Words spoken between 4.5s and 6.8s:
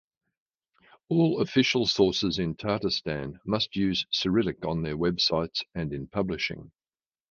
on their websites and in publishing.